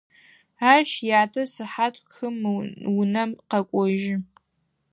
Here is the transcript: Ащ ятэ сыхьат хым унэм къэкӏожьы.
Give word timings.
Ащ 0.73 0.89
ятэ 1.21 1.41
сыхьат 1.53 1.95
хым 2.13 2.35
унэм 2.99 3.31
къэкӏожьы. 3.49 4.15